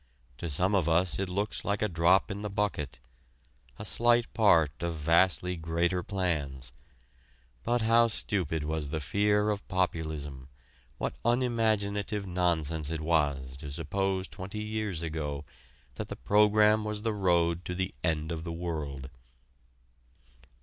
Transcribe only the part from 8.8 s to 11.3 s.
the fear of Populism, what